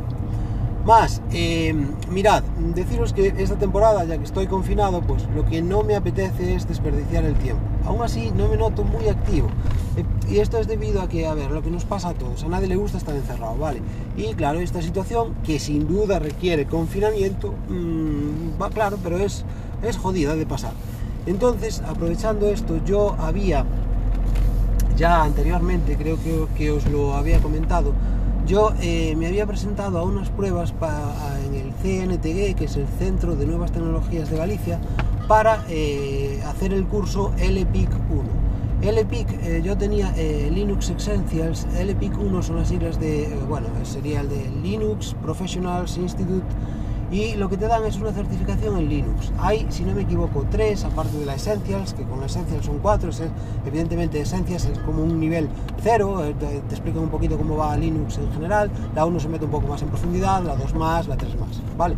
Más, 0.89 1.21
eh, 1.35 1.75
mirad, 2.11 2.43
deciros 2.75 3.13
que 3.13 3.35
esta 3.37 3.57
temporada, 3.57 4.05
ya 4.05 4.17
que 4.17 4.25
estoy 4.25 4.47
confinado, 4.47 5.03
pues 5.03 5.23
lo 5.37 5.45
que 5.45 5.61
no 5.61 5.83
me 5.83 5.95
apetece 5.95 6.55
es 6.55 6.67
desperdiciar 6.67 7.27
el 7.27 7.35
tiempo. 7.35 7.61
Aún 7.85 8.01
así, 8.03 8.33
no 8.35 8.49
me 8.49 8.57
noto 8.57 8.85
muy 8.85 9.07
activo. 9.07 9.49
Eh, 9.99 10.05
y 10.31 10.39
esto 10.39 10.57
es 10.57 10.67
debido 10.67 11.03
a 11.03 11.09
que, 11.11 11.27
a 11.27 11.35
ver, 11.35 11.51
lo 11.51 11.61
que 11.63 11.71
nos 11.71 11.85
pasa 11.85 12.09
a 12.09 12.15
todos, 12.15 12.43
a 12.43 12.49
nadie 12.49 12.69
le 12.69 12.77
gusta 12.77 12.97
estar 12.97 13.15
encerrado, 13.15 13.59
¿vale? 13.59 13.83
Y 14.17 14.33
claro, 14.33 14.61
esta 14.61 14.81
situación, 14.81 15.35
que 15.45 15.59
sin 15.59 15.87
duda 15.87 16.21
requiere 16.21 16.65
confinamiento, 16.65 17.53
mm, 17.69 18.59
va 18.59 18.71
claro, 18.71 18.97
pero 19.03 19.19
es, 19.19 19.45
es 19.83 19.99
jodida 19.99 20.37
de 20.37 20.47
pasar. 20.47 20.73
Entonces, 21.27 21.83
aprovechando 21.87 22.49
esto, 22.49 22.83
yo 22.87 23.15
había 23.19 23.67
ya 24.97 25.23
anteriormente, 25.23 25.99
creo 25.99 26.19
que, 26.57 26.71
os 26.71 26.87
lo 26.87 27.15
había 27.15 27.41
comentado, 27.41 27.93
yo 28.49 28.73
eh, 28.81 29.15
me 29.15 29.27
había 29.27 29.47
presentado 29.47 29.99
a 29.99 30.03
unas 30.03 30.31
pruebas 30.31 30.73
en 31.45 31.55
el 31.55 31.73
CNTG, 31.83 32.57
que 32.57 32.65
es 32.65 32.77
el 32.77 32.87
Centro 32.99 33.37
de 33.37 33.47
Nuevas 33.47 33.73
Tecnologías 33.73 34.31
de 34.31 34.39
Galicia, 34.39 34.81
para 35.29 35.65
eh, 35.69 36.41
hacer 36.47 36.73
el 36.73 36.87
curso 36.87 37.35
LPIC 37.39 37.91
1. 38.81 38.91
LPIC, 38.91 39.33
eh, 39.43 39.63
yo 39.63 39.77
tenía 39.77 40.15
Linux 40.51 40.89
Essentials, 40.89 41.67
LPIC 41.79 42.19
1 42.19 42.43
son 42.43 42.57
las 42.57 42.69
siglas 42.69 42.99
de, 42.99 43.29
bueno, 43.47 43.67
sería 43.83 44.23
el 44.23 44.31
de 44.31 44.51
Linux 44.63 45.15
Professionals 45.21 45.99
Institute 45.99 46.47
y 47.11 47.35
lo 47.35 47.49
que 47.49 47.57
te 47.57 47.67
dan 47.67 47.85
es 47.85 47.97
una 47.97 48.13
certificación 48.13 48.77
en 48.79 48.89
Linux. 48.89 49.33
Hay, 49.39 49.67
si 49.71 49.83
no 49.85 49.95
me 49.95 50.03
equivoco, 50.03 50.45
tres, 50.51 50.85
aparte 50.85 51.17
de 51.19 51.27
la 51.27 51.35
Essentials, 51.35 51.95
que 51.95 52.05
con 52.05 52.23
Essentials 52.23 52.67
son 52.67 52.79
cuatro, 52.79 53.11
es, 53.11 53.23
evidentemente 53.67 54.21
Essentials 54.21 54.67
es 54.67 54.79
como 54.81 55.03
un 55.03 55.19
nivel 55.19 55.49
cero, 55.83 56.25
eh, 56.25 56.35
te, 56.39 56.47
te 56.47 56.75
explican 56.75 57.03
un 57.03 57.09
poquito 57.09 57.39
cómo 57.39 57.57
va 57.57 57.77
Linux 57.77 58.19
en 58.19 58.33
general, 58.33 58.71
la 58.95 59.05
1 59.05 59.21
se 59.21 59.29
mete 59.29 59.45
un 59.45 59.51
poco 59.51 59.67
más 59.67 59.81
en 59.83 59.89
profundidad, 59.89 60.43
la 60.43 60.57
2 60.57 60.75
más, 60.75 61.09
la 61.09 61.17
3 61.17 61.39
más, 61.39 61.63
¿vale? 61.77 61.97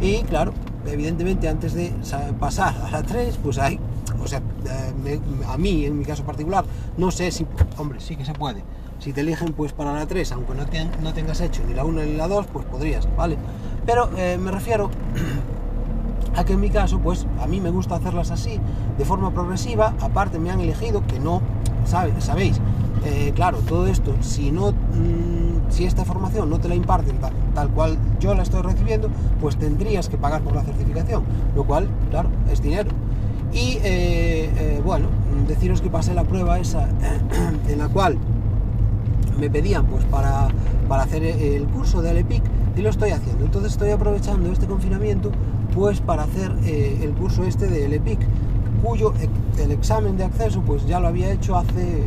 Y 0.00 0.22
claro, 0.22 0.52
evidentemente 0.86 1.48
antes 1.48 1.74
de 1.74 1.92
pasar 2.38 2.74
a 2.84 2.90
la 2.90 3.02
3, 3.02 3.38
pues 3.42 3.58
hay, 3.58 3.78
o 4.22 4.26
sea, 4.26 4.38
eh, 4.38 4.92
me, 5.02 5.46
a 5.46 5.56
mí 5.56 5.84
en 5.84 5.98
mi 5.98 6.04
caso 6.04 6.24
particular, 6.24 6.64
no 6.96 7.10
sé 7.10 7.30
si, 7.30 7.46
hombre, 7.78 8.00
sí 8.00 8.16
que 8.16 8.24
se 8.24 8.32
puede. 8.32 8.62
Si 9.02 9.12
te 9.12 9.22
eligen 9.22 9.52
pues 9.52 9.72
para 9.72 9.92
la 9.92 10.06
3, 10.06 10.30
aunque 10.30 10.54
no, 10.54 10.64
te, 10.64 10.84
no 11.02 11.12
tengas 11.12 11.40
hecho 11.40 11.64
ni 11.66 11.74
la 11.74 11.84
1 11.84 12.04
ni 12.04 12.12
la 12.12 12.28
2, 12.28 12.46
pues 12.52 12.64
podrías, 12.66 13.08
¿vale? 13.16 13.36
Pero 13.84 14.08
eh, 14.16 14.38
me 14.40 14.52
refiero 14.52 14.90
a 16.36 16.44
que 16.44 16.52
en 16.52 16.60
mi 16.60 16.70
caso, 16.70 17.00
pues 17.00 17.26
a 17.40 17.48
mí 17.48 17.60
me 17.60 17.70
gusta 17.70 17.96
hacerlas 17.96 18.30
así, 18.30 18.60
de 18.96 19.04
forma 19.04 19.32
progresiva, 19.32 19.94
aparte 20.00 20.38
me 20.38 20.52
han 20.52 20.60
elegido 20.60 21.04
que 21.04 21.18
no, 21.18 21.42
sabéis, 21.84 22.60
eh, 23.04 23.32
claro, 23.34 23.58
todo 23.66 23.88
esto, 23.88 24.14
si 24.20 24.52
no, 24.52 24.70
mmm, 24.70 25.68
si 25.68 25.84
esta 25.84 26.04
formación 26.04 26.48
no 26.48 26.60
te 26.60 26.68
la 26.68 26.76
imparten 26.76 27.18
tal, 27.56 27.70
cual 27.70 27.98
yo 28.20 28.36
la 28.36 28.44
estoy 28.44 28.62
recibiendo, 28.62 29.10
pues 29.40 29.56
tendrías 29.56 30.08
que 30.08 30.16
pagar 30.16 30.42
por 30.42 30.54
la 30.54 30.62
certificación, 30.62 31.24
lo 31.56 31.64
cual, 31.64 31.88
claro, 32.10 32.28
es 32.52 32.62
dinero. 32.62 32.92
Y 33.52 33.78
eh, 33.82 34.80
bueno, 34.84 35.08
deciros 35.48 35.80
que 35.80 35.90
pasé 35.90 36.14
la 36.14 36.22
prueba 36.22 36.60
esa 36.60 36.88
en 37.68 37.78
la 37.78 37.88
cual 37.88 38.16
me 39.42 39.50
pedían 39.50 39.86
pues 39.86 40.04
para, 40.04 40.46
para 40.88 41.02
hacer 41.02 41.24
el 41.24 41.64
curso 41.64 42.00
de 42.00 42.10
Alepic 42.10 42.44
y 42.76 42.80
lo 42.80 42.90
estoy 42.90 43.10
haciendo. 43.10 43.44
Entonces 43.44 43.72
estoy 43.72 43.90
aprovechando 43.90 44.52
este 44.52 44.66
confinamiento 44.66 45.32
pues 45.74 46.00
para 46.00 46.22
hacer 46.22 46.52
eh, 46.64 47.00
el 47.02 47.10
curso 47.10 47.42
este 47.42 47.66
de 47.66 47.86
Alepic, 47.86 48.20
cuyo 48.84 49.12
el 49.58 49.72
examen 49.72 50.16
de 50.16 50.24
acceso 50.24 50.60
pues 50.60 50.86
ya 50.86 51.00
lo 51.00 51.08
había 51.08 51.32
hecho 51.32 51.56
hace 51.56 52.04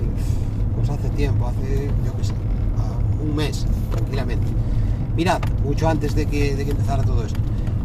pues 0.78 0.90
hace 0.90 1.10
tiempo, 1.10 1.48
hace 1.48 1.88
yo 2.06 2.16
qué 2.16 2.24
sé, 2.24 2.34
un 3.22 3.36
mes 3.36 3.66
tranquilamente. 3.92 4.48
Mirad, 5.18 5.42
mucho 5.66 5.90
antes 5.90 6.16
de 6.16 6.28
que, 6.28 6.56
de 6.56 6.64
que 6.64 6.72
empezara 6.72 7.04
todo 7.04 7.26
esto. 7.26 7.40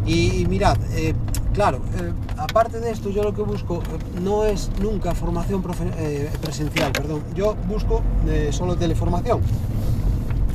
Y, 0.05 0.45
mirad, 0.49 0.77
eh, 0.93 1.13
claro, 1.53 1.77
eh, 1.99 2.11
aparte 2.37 2.79
de 2.79 2.91
esto, 2.91 3.09
yo 3.09 3.23
lo 3.23 3.33
que 3.33 3.43
busco 3.43 3.77
eh, 3.77 4.19
no 4.21 4.45
es 4.45 4.71
nunca 4.81 5.13
formación 5.13 5.61
presencial, 5.61 6.91
perdón, 6.91 7.21
yo 7.35 7.55
busco 7.67 8.01
solo 8.51 8.75
teleformación. 8.75 9.41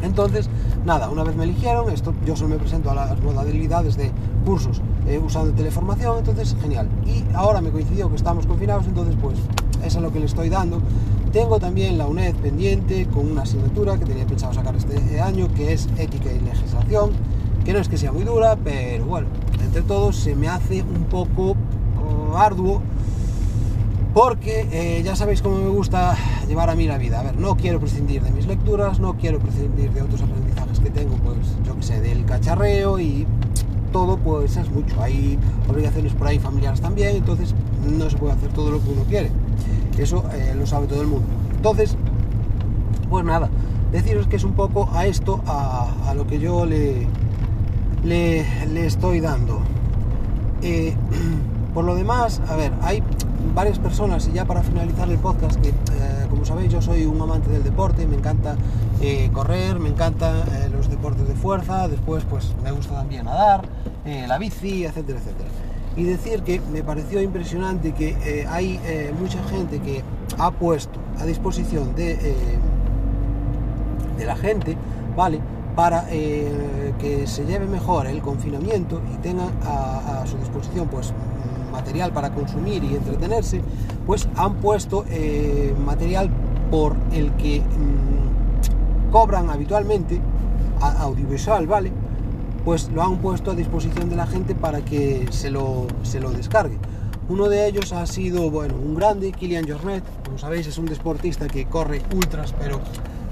Entonces, 0.03 0.49
nada, 0.85 1.09
una 1.09 1.25
vez 1.25 1.37
me 1.37 1.45
eligieron, 1.45 1.91
esto 1.91 2.13
yo 2.25 2.37
solo 2.37 2.51
me 2.51 2.57
presento 2.57 2.91
a 2.91 2.95
las 2.95 3.21
modalidades 3.21 3.97
de 3.97 4.11
cursos 4.45 4.81
usando 5.25 5.53
teleformación, 5.53 6.19
entonces 6.19 6.57
genial. 6.61 6.89
Y 7.07 7.25
ahora 7.35 7.61
me 7.61 7.71
coincidió 7.71 8.11
que 8.11 8.17
estamos 8.17 8.47
confinados, 8.47 8.87
entonces 8.87 9.15
pues 9.21 9.39
eso 9.85 9.99
es 9.99 10.03
lo 10.03 10.13
que 10.13 10.19
le 10.19 10.27
estoy 10.27 10.49
dando. 10.49 10.81
Tengo 11.33 11.59
también 11.59 11.99
la 11.99 12.07
UNED 12.07 12.35
pendiente 12.37 13.07
con 13.07 13.31
una 13.31 13.43
asignatura 13.43 13.99
que 13.99 14.05
tenía 14.05 14.27
pensado 14.27 14.53
sacar 14.53 14.75
este 14.77 15.21
año, 15.21 15.49
que 15.55 15.73
es 15.73 15.89
ética 15.99 16.33
y 16.33 16.41
legislación, 16.41 17.11
que 17.67 17.73
no 17.73 17.81
es 17.81 17.89
que 17.89 17.99
sea 17.99 18.13
muy 18.13 18.23
dura, 18.23 18.57
pero 18.63 19.05
bueno, 19.07 19.27
entre 19.61 19.83
todos 19.83 20.15
se 20.15 20.37
me 20.37 20.47
hace 20.47 20.83
un 20.83 21.03
poco 21.11 21.57
oh, 22.01 22.37
arduo 22.37 22.81
porque 24.15 24.69
eh, 24.71 25.03
ya 25.03 25.17
sabéis 25.17 25.43
cómo 25.43 25.57
me 25.57 25.69
gusta 25.69 26.17
llevar 26.47 26.71
a 26.71 26.77
mí 26.77 26.87
la 26.87 26.97
vida. 26.97 27.19
A 27.19 27.25
ver, 27.25 27.37
no 27.37 27.57
quiero 27.57 27.81
prescindir 27.81 28.23
de 28.23 28.31
mis 28.31 28.47
lecturas, 28.47 29.01
no 29.01 29.17
quiero 29.17 29.41
prescindir 29.41 29.91
de 29.91 30.01
otros 30.01 30.23
aprendizajes 30.23 30.79
que 30.79 30.91
tengo, 30.91 31.17
pues 31.17 31.39
yo 31.67 31.75
que 31.75 31.83
sé, 31.83 32.01
del 32.01 32.25
cacharreo 32.25 33.01
y 33.01 33.27
todo, 33.93 34.17
pues 34.17 34.57
es 34.57 34.71
mucho. 34.71 35.03
Hay 35.03 35.37
obligaciones 35.69 36.15
por 36.15 36.29
ahí 36.29 36.39
familiares 36.39 36.81
también, 36.81 37.17
entonces 37.17 37.53
no 37.85 38.09
se 38.09 38.17
puede 38.17 38.35
hacer 38.35 38.53
todo 38.53 38.71
lo 38.71 38.81
que 38.81 38.91
uno 38.91 39.03
quiere. 39.09 39.33
Eso 39.99 40.23
eh, 40.33 40.55
lo 40.57 40.69
sabe 40.69 40.87
todo 40.87 41.03
el 41.03 41.09
mundo. 41.09 41.27
Entonces, 41.57 41.97
pues 43.11 43.25
nada, 43.25 43.51
deciros 43.91 44.29
que 44.29 44.37
es 44.37 44.45
un 44.45 44.53
poco 44.53 44.89
a 44.93 45.05
esto, 45.07 45.43
a 45.49 46.15
lo 46.15 46.29
que 46.29 46.39
yo 46.39 46.65
le, 46.65 47.09
le, 48.07 48.87
estoy 48.87 49.21
dando. 49.21 49.61
Eh, 50.63 50.95
por 51.75 51.85
lo 51.85 51.95
demás, 51.95 52.41
a 52.49 52.57
ver, 52.57 52.73
hay 52.83 53.03
varias 53.55 53.79
personas, 53.79 54.29
y 54.29 54.33
ya 54.33 54.45
para 54.45 54.63
finalizar 54.63 55.11
el 55.11 55.19
podcast, 55.19 55.61
que 55.61 55.69
eh, 55.69 55.75
como 56.31 56.45
sabéis 56.45 56.73
yo 56.73 56.81
soy 56.81 57.05
un 57.05 57.21
amante 57.21 57.51
del 57.51 57.65
deporte, 57.65 58.07
me 58.07 58.17
encanta 58.17 58.57
eh, 59.01 59.31
correr, 59.33 59.79
me 59.79 59.91
encantan 59.91 60.37
los 60.73 60.89
deportes 60.89 61.29
de 61.29 61.35
fuerza, 61.35 61.89
después 61.89 62.25
pues 62.25 62.55
me 62.63 62.71
gusta 62.71 62.95
también 62.95 63.27
nadar, 63.27 63.63
la 64.05 64.39
bici, 64.39 64.85
etcétera, 64.85 65.19
etcétera. 65.19 65.49
Y 65.97 66.05
decir 66.05 66.43
que 66.43 66.61
me 66.73 66.83
pareció 66.83 67.21
impresionante 67.23 67.93
que 67.93 68.47
hay 68.49 68.79
mucha 69.19 69.43
gente 69.45 69.81
que 69.81 70.03
ha 70.39 70.51
puesto 70.51 71.01
a 71.19 71.25
disposición 71.25 71.95
de, 71.97 72.17
de 74.19 74.25
la 74.25 74.37
gente, 74.37 74.77
¿vale? 75.17 75.41
Para 75.77 76.07
eh, 76.11 76.95
que 76.99 77.27
se 77.27 77.45
lleve 77.45 77.67
mejor 77.67 78.07
el 78.07 78.23
confinamiento 78.23 79.01
y 79.15 79.19
tengan 79.19 79.51
a, 79.63 80.23
a, 80.23 80.27
su 80.27 80.39
disposición 80.39 80.89
pues 80.89 81.13
material 81.71 82.13
para 82.13 82.33
consumir 82.33 82.83
y 82.83 82.95
entretenerse, 82.95 83.61
pues 84.07 84.27
han 84.37 84.55
puesto 84.55 85.05
eh, 85.11 85.75
material 85.85 86.31
por 86.71 86.97
el 87.13 87.31
que 87.33 87.61
mmm, 87.61 89.11
cobran 89.13 89.51
habitualmente 89.51 90.19
a, 90.81 91.03
audiovisual, 91.03 91.67
¿vale? 91.67 91.93
Pues 92.65 92.91
lo 92.91 93.03
han 93.03 93.19
puesto 93.19 93.51
a 93.51 93.55
disposición 93.55 94.09
de 94.09 94.17
la 94.17 94.27
gente 94.27 94.55
para 94.55 94.81
que 94.81 95.27
se 95.31 95.51
lo, 95.51 95.87
se 96.03 96.19
lo 96.19 96.31
descargue. 96.31 96.79
Uno 97.29 97.49
de 97.49 97.67
ellos 97.67 97.93
ha 97.93 98.07
sido, 98.07 98.51
bueno, 98.51 98.75
un 98.77 98.95
grande, 98.95 99.33
Kilian 99.33 99.69
Jornet, 99.69 100.03
como 100.25 100.39
sabéis 100.39 100.67
es 100.67 100.79
un 100.79 100.87
deportista 100.87 101.49
que 101.49 101.67
corre 101.67 102.01
ultras, 102.15 102.55
pero 102.59 102.81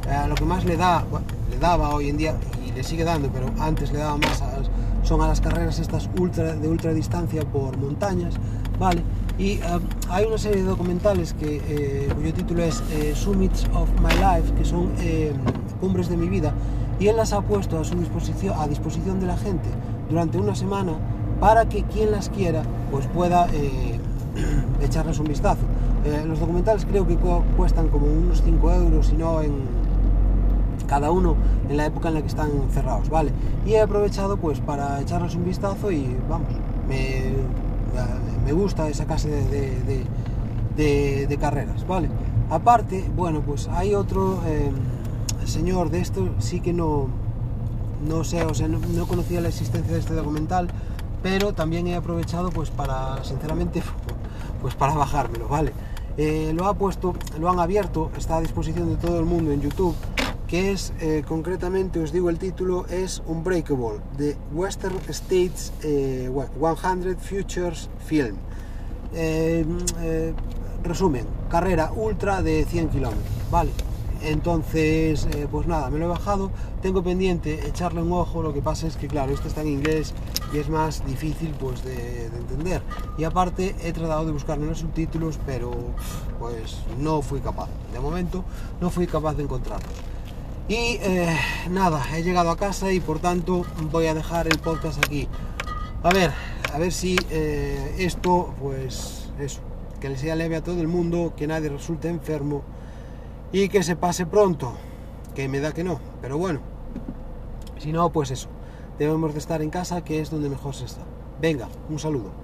eh, 0.08 0.28
lo 0.28 0.34
que 0.34 0.44
más 0.44 0.64
le 0.64 0.76
da, 0.76 1.04
bueno, 1.10 1.26
le 1.50 1.58
daba 1.58 1.94
hoy 1.94 2.08
en 2.08 2.16
día 2.16 2.34
y 2.66 2.72
le 2.72 2.82
sigue 2.82 3.04
dando, 3.04 3.28
pero 3.28 3.46
antes 3.58 3.92
le 3.92 3.98
daba 3.98 4.16
más 4.16 4.42
a, 4.42 4.54
son 5.02 5.20
a 5.20 5.28
las 5.28 5.40
carreras 5.40 5.78
estas 5.78 6.08
ultra 6.18 6.54
de 6.54 6.68
ultra 6.68 6.92
distancia 6.92 7.42
por 7.44 7.76
montañas, 7.76 8.34
¿vale? 8.78 9.02
Y 9.38 9.58
uh, 9.58 9.80
hay 10.10 10.24
una 10.24 10.38
serie 10.38 10.62
de 10.62 10.68
documentales 10.68 11.34
que, 11.34 11.60
eh, 11.66 12.08
cuyo 12.14 12.32
título 12.32 12.62
es 12.62 12.82
eh, 12.92 13.12
Summits 13.14 13.66
of 13.74 13.88
My 14.00 14.14
Life, 14.14 14.54
que 14.56 14.64
son 14.64 14.92
eh, 15.00 15.32
cumbres 15.80 16.08
de 16.08 16.16
mi 16.16 16.28
vida, 16.28 16.54
y 16.98 17.08
él 17.08 17.16
las 17.16 17.32
ha 17.32 17.40
puesto 17.42 17.78
a 17.78 17.84
su 17.84 17.96
disposición, 17.96 18.54
a 18.58 18.68
disposición 18.68 19.20
de 19.20 19.26
la 19.26 19.36
gente 19.36 19.68
durante 20.08 20.38
una 20.38 20.54
semana 20.54 20.92
para 21.40 21.68
que 21.68 21.82
quien 21.82 22.10
las 22.10 22.28
quiera 22.28 22.62
pues 22.90 23.06
pueda 23.08 23.48
eh, 23.52 23.98
echarles 24.82 25.18
un 25.18 25.26
vistazo. 25.26 25.62
Eh, 26.04 26.24
los 26.26 26.38
documentales 26.38 26.84
creo 26.84 27.06
que 27.06 27.16
cuestan 27.56 27.88
como 27.88 28.06
unos 28.06 28.42
5 28.42 28.72
euros, 28.72 29.06
si 29.06 29.16
no 29.16 29.42
en 29.42 29.52
cada 30.86 31.10
uno 31.10 31.36
en 31.68 31.76
la 31.76 31.86
época 31.86 32.08
en 32.08 32.14
la 32.14 32.20
que 32.20 32.28
están 32.28 32.50
cerrados, 32.70 33.08
¿vale? 33.08 33.32
Y 33.66 33.72
he 33.72 33.80
aprovechado 33.80 34.36
pues 34.36 34.60
para 34.60 35.00
echarles 35.00 35.34
un 35.34 35.44
vistazo 35.44 35.90
y 35.90 36.16
vamos, 36.28 36.48
me, 36.88 37.32
me 38.44 38.52
gusta 38.52 38.88
esa 38.88 39.06
clase 39.06 39.28
de, 39.28 41.26
de, 41.26 41.38
carreras, 41.38 41.86
¿vale? 41.86 42.08
Aparte, 42.50 43.04
bueno, 43.16 43.40
pues 43.40 43.68
hay 43.68 43.94
otro 43.94 44.40
eh, 44.46 44.70
señor 45.46 45.90
de 45.90 46.00
esto, 46.00 46.28
sí 46.38 46.60
que 46.60 46.72
no, 46.72 47.08
no 48.06 48.24
sé, 48.24 48.44
o 48.44 48.54
sea, 48.54 48.68
no, 48.68 48.78
no, 48.78 49.06
conocía 49.06 49.40
la 49.40 49.48
existencia 49.48 49.94
de 49.94 50.00
este 50.00 50.14
documental, 50.14 50.68
pero 51.22 51.54
también 51.54 51.86
he 51.86 51.96
aprovechado 51.96 52.50
pues 52.50 52.70
para, 52.70 53.22
sinceramente, 53.24 53.82
pues 54.62 54.74
para 54.74 54.94
bajármelo, 54.94 55.48
¿vale? 55.48 55.72
Eh, 56.16 56.52
lo 56.54 56.66
ha 56.66 56.74
puesto, 56.74 57.14
lo 57.40 57.50
han 57.50 57.58
abierto, 57.58 58.10
está 58.16 58.36
a 58.36 58.40
disposición 58.40 58.88
de 58.88 58.96
todo 58.96 59.18
el 59.18 59.24
mundo 59.24 59.50
en 59.50 59.60
YouTube 59.60 59.96
que 60.54 60.70
es 60.70 60.92
eh, 61.00 61.24
concretamente, 61.26 61.98
os 61.98 62.12
digo 62.12 62.30
el 62.30 62.38
título, 62.38 62.86
es 62.86 63.20
Unbreakable, 63.26 63.98
de 64.16 64.36
Western 64.52 65.00
States 65.08 65.72
eh, 65.82 66.30
100 66.30 67.18
Futures 67.18 67.90
Film. 68.06 68.36
Eh, 69.12 69.66
eh, 70.00 70.32
resumen, 70.84 71.26
carrera 71.50 71.90
ultra 71.92 72.40
de 72.40 72.64
100 72.66 72.88
kilómetros, 72.90 73.50
¿vale? 73.50 73.72
Entonces, 74.22 75.26
eh, 75.32 75.48
pues 75.50 75.66
nada, 75.66 75.90
me 75.90 75.98
lo 75.98 76.04
he 76.04 76.08
bajado, 76.08 76.52
tengo 76.82 77.02
pendiente 77.02 77.66
echarle 77.66 78.00
un 78.00 78.12
ojo, 78.12 78.40
lo 78.40 78.54
que 78.54 78.62
pasa 78.62 78.86
es 78.86 78.96
que 78.96 79.08
claro, 79.08 79.32
esto 79.32 79.48
está 79.48 79.62
en 79.62 79.68
inglés 79.70 80.14
y 80.52 80.58
es 80.58 80.68
más 80.68 81.04
difícil 81.04 81.52
pues 81.58 81.82
de, 81.82 82.30
de 82.30 82.36
entender. 82.36 82.80
Y 83.18 83.24
aparte 83.24 83.74
he 83.82 83.92
tratado 83.92 84.24
de 84.24 84.30
buscarme 84.30 84.66
los 84.66 84.78
subtítulos, 84.78 85.36
pero 85.44 85.72
pues 86.38 86.76
no 87.00 87.22
fui 87.22 87.40
capaz. 87.40 87.70
De 87.92 87.98
momento 87.98 88.44
no 88.80 88.88
fui 88.88 89.08
capaz 89.08 89.34
de 89.34 89.42
encontrarlos. 89.42 90.13
Y 90.66 90.98
eh, 91.02 91.36
nada, 91.68 92.02
he 92.16 92.22
llegado 92.22 92.50
a 92.50 92.56
casa 92.56 92.90
y 92.90 92.98
por 92.98 93.18
tanto 93.18 93.66
voy 93.90 94.06
a 94.06 94.14
dejar 94.14 94.46
el 94.46 94.58
podcast 94.58 94.96
aquí. 95.04 95.28
A 96.02 96.10
ver, 96.10 96.32
a 96.72 96.78
ver 96.78 96.90
si 96.90 97.18
eh, 97.30 97.96
esto, 97.98 98.54
pues 98.58 99.28
eso, 99.38 99.60
que 100.00 100.08
le 100.08 100.16
sea 100.16 100.34
leve 100.36 100.56
a 100.56 100.64
todo 100.64 100.80
el 100.80 100.88
mundo, 100.88 101.34
que 101.36 101.46
nadie 101.46 101.68
resulte 101.68 102.08
enfermo 102.08 102.62
y 103.52 103.68
que 103.68 103.82
se 103.82 103.94
pase 103.94 104.24
pronto. 104.24 104.72
Que 105.34 105.48
me 105.48 105.60
da 105.60 105.72
que 105.72 105.84
no, 105.84 106.00
pero 106.22 106.38
bueno, 106.38 106.60
si 107.78 107.92
no, 107.92 108.10
pues 108.10 108.30
eso. 108.30 108.48
debemos 108.98 109.34
de 109.34 109.40
estar 109.40 109.60
en 109.60 109.68
casa, 109.68 110.02
que 110.02 110.20
es 110.20 110.30
donde 110.30 110.48
mejor 110.48 110.74
se 110.74 110.86
está. 110.86 111.02
Venga, 111.40 111.68
un 111.90 111.98
saludo. 111.98 112.43